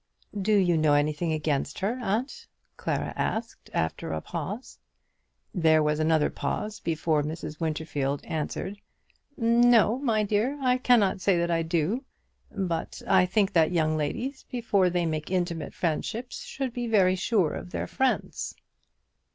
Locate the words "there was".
5.53-5.99